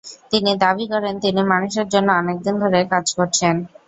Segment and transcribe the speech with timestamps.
[0.31, 3.55] তিনি দাবি করেন, তিনি মানুষের জন্য অনেক দিন ধরে কাজ করছেন।